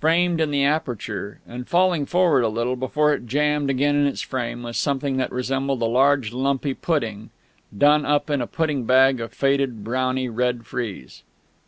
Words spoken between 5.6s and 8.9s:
a large lumpy pudding, done up in a pudding